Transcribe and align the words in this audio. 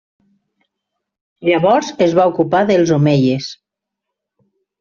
Llavors 1.49 1.93
es 2.07 2.17
va 2.21 2.27
ocupar 2.31 2.65
dels 2.73 2.95
omeies. 2.99 3.55